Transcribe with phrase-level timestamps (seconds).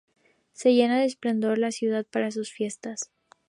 [0.53, 3.11] Se llena de esplendor la ciudad para sus fiestas.